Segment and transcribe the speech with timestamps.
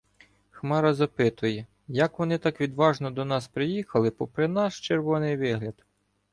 [0.49, 5.75] Хмара запитує, як вони так відважно до нас приїхали, попри наш "червоний вигляд".